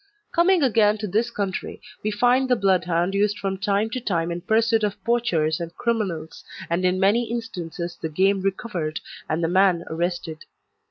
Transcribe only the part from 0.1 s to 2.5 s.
Coming again to this country, we find